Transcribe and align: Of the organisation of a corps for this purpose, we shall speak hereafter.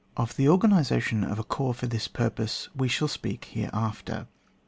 Of 0.17 0.35
the 0.35 0.49
organisation 0.49 1.23
of 1.23 1.37
a 1.37 1.43
corps 1.43 1.75
for 1.75 1.85
this 1.85 2.07
purpose, 2.07 2.69
we 2.75 2.87
shall 2.87 3.07
speak 3.07 3.45
hereafter. 3.51 4.25